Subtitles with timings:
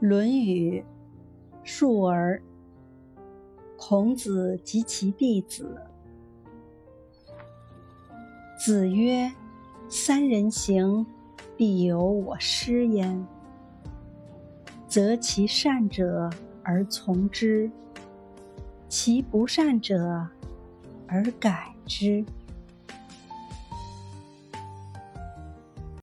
[0.00, 0.84] 论语
[1.64, 2.40] 述而
[3.76, 5.76] 孔子及其弟子
[8.56, 9.32] 子曰
[9.88, 11.04] 三人行
[11.56, 13.26] 必有我师焉
[14.86, 16.30] 择其善者
[16.62, 17.70] 而从之
[18.88, 20.28] 其不善者
[21.06, 22.24] 而改之。